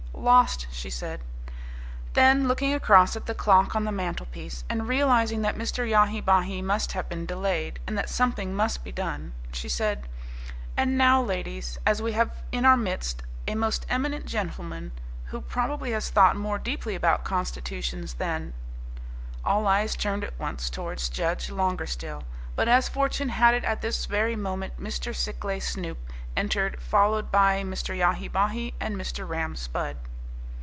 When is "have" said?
6.91-7.09, 12.11-12.43